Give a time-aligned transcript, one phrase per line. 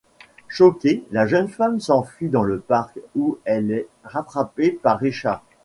[0.47, 5.43] Choquée la jeune femme s'enfuit dans le parc où elle est rattrapée par Richard.